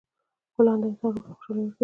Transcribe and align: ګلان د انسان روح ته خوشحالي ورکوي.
ګلان 0.55 0.77
د 0.81 0.83
انسان 0.87 1.11
روح 1.15 1.23
ته 1.25 1.31
خوشحالي 1.35 1.61
ورکوي. 1.63 1.73